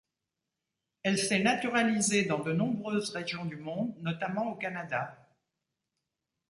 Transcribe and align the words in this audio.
Elle 1.03 1.19
s'est 1.19 1.43
naturalisée 1.43 2.25
dans 2.25 2.39
de 2.39 2.51
nombreuses 2.51 3.11
régions 3.11 3.45
du 3.45 3.57
monde, 3.57 3.93
notamment 4.01 4.51
au 4.51 4.55
Canada. 4.55 5.29